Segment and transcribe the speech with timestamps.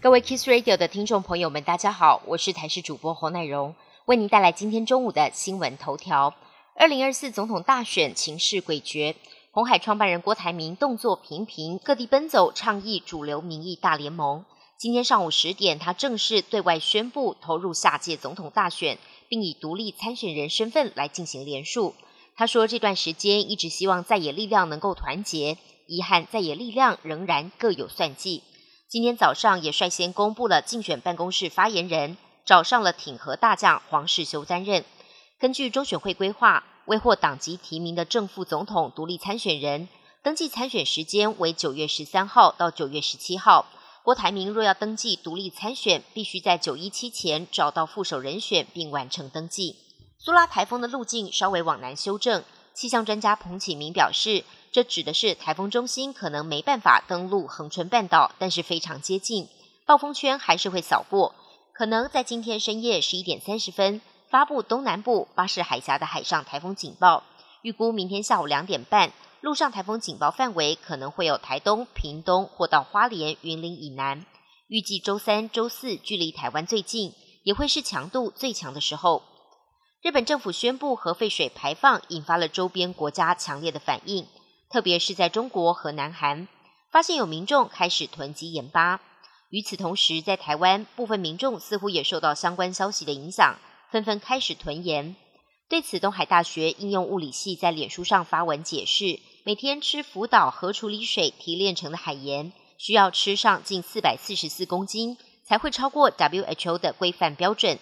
[0.00, 3.74] 各位 Kiss Radio 的听众朋友们，大家好，我是台视主播侯乃荣，
[4.04, 6.36] 为您带来今天中午的新闻头条。
[6.76, 9.16] 二零二四总统大选情势诡谲，
[9.50, 14.44] 红海创办人郭台铭动作频频，各地奔走倡议主流民意大联盟。
[14.78, 21.96] 今天上午十点，他正式对外宣布投入下届总统大选，并以独立参选人身份来进行连署。
[22.36, 25.58] 他说，这段时间一直希望在野力量能够团结，
[25.88, 28.44] 遗憾在野力量仍然各有算计。
[28.90, 32.16] 今天早上也率先公布了竞选办公室发言人，
[32.46, 34.82] 找上了挺和大将黄世修担任。
[35.38, 39.90] 根据中选会规划，未获党籍提名的正副总统独立参选人，
[40.22, 43.66] 登记参选时间为九月十三号到九月十七号。
[44.02, 49.76] 郭台铭若要登记独立参选，必须在九一七前找到副手人选并完成登记。
[50.16, 52.42] 苏拉台风的路径稍微往南修正，
[52.72, 54.44] 气象专家彭启明表示。
[54.70, 59.48] 这指的是台风中心可能没办法登陆恒春半岛，但是非常接近，
[59.86, 61.34] 暴风圈还是会扫过，
[61.72, 67.24] 可能在今天深夜十一点三十分发布东南部巴士海峡的海上台风警报。
[67.62, 74.24] 预估明天下午两点半，陆上台风警报范围可能会有台东、屏东或到花莲、云林以南。
[74.68, 79.22] 预计周三、周四距离台湾最近，也会是强度最强的时候。
[80.02, 84.26] 日本政府宣布核废水排放，引发了周边国家强烈的反应。
[84.70, 86.46] 特别是在中国和南韩，
[86.90, 89.00] 发现有民众开始囤积盐巴。
[89.50, 93.58] 与此同时，在台湾，部分民众似乎也受到相关消息的影响，
[93.90, 95.16] 纷纷开始囤盐。
[95.70, 107.78] 对此，东海大学应用物理系在脸书上发文解释：每天吃福岛核处理水提炼成的海盐，需要吃上近四百四十四公斤，才会超过 WHO 的规范标准。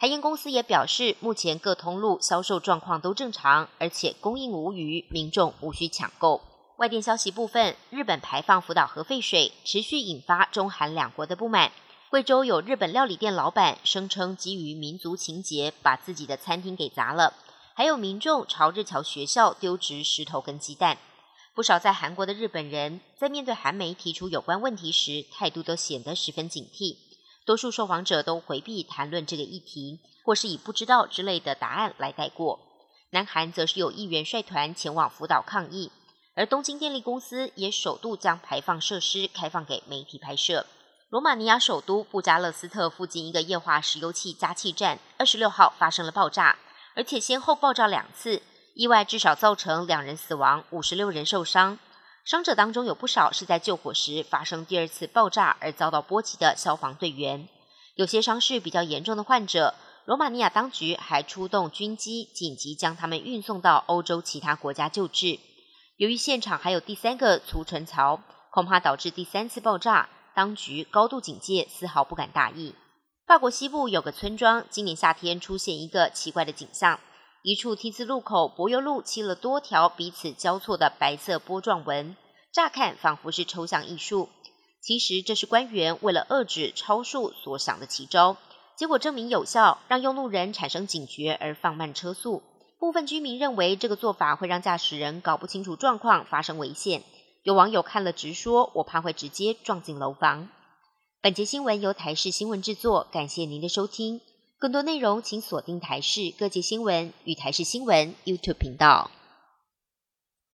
[0.00, 6.40] 台盐公司也表示，目前各通路销售状况都正常，而且供应无虞，民众无需抢购。
[6.76, 11.72] 外电消息部分，日本排放福岛核废水，持续引发中韩两国的不满。
[12.10, 17.34] 贵州有日本料理店老板声称，基于民族情结，把自己的餐厅给砸了。
[17.74, 20.96] 还有民众朝日侨学校丢掷石头跟鸡蛋。
[21.56, 27.07] 不少在韩国的日本人，在面对韩媒提出有关问题时，态度都显得十分警惕。
[27.48, 32.60] 多数受访者都回避谈论这个议题，或是以不知道之类的答案来带过。
[33.08, 35.90] 南韩则是有议员率团前往福岛抗议，
[36.34, 40.66] 而东京电力公司也首度将排放设施开放给媒体拍摄。
[41.08, 46.58] 罗马尼亚首都布加勒斯特附近一个液化石油气加气站，二十六号发生了爆炸，
[46.94, 48.42] 而且先后爆炸两次，
[48.74, 51.78] 意外至少造成两人死亡，五十六人受伤。
[52.28, 57.48] 伤者当中有不少是在救火时发生第二次爆炸而遭到波及的消防队员，
[57.94, 59.74] 有些伤势比较严重的患者，
[60.04, 65.38] 罗马尼亚当局还出动军机紧急将他们运送到欧洲其他国家救治。
[65.96, 72.74] 由于现场还有第三个储存槽，恐怕导致第三次爆炸，当局高度警戒，丝毫不敢大意。
[73.26, 77.00] 法国西部有个村庄，今年夏天出现一个奇怪的景象。
[77.42, 82.16] 一处 T 字路口，柏油路漆了多条彼此交错的白色波状纹，
[82.52, 84.28] 乍看仿佛是抽象艺术。
[84.80, 88.36] 其实这是官员为了遏制超速所想的奇招，
[88.76, 92.42] 结果证明有效，让用路人产生警觉而放慢车速。
[92.78, 97.02] 部分居民认为这个做法会让驾驶人搞不清楚状况，发生危险。
[97.42, 100.48] 有网友看了直说：“我怕会直接撞进楼房。”
[101.22, 104.20] 本节新闻由台视新闻制作，感谢您的收听。
[104.60, 109.08] 更多内容，请锁定台视各界新闻与台视新闻 YouTube 频道。